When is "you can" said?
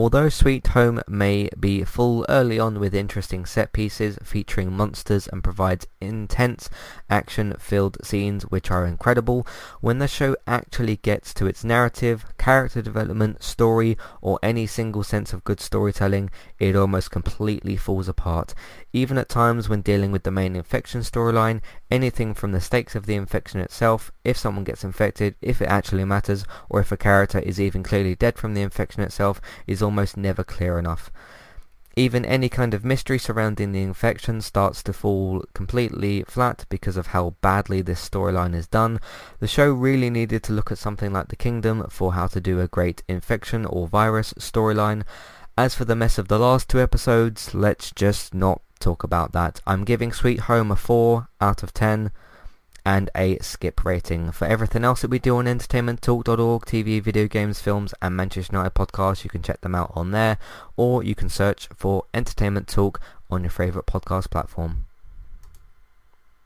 59.24-59.42, 61.02-61.28